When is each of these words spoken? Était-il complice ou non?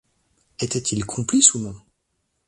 Était-il 0.59 1.05
complice 1.05 1.53
ou 1.53 1.59
non? 1.59 1.75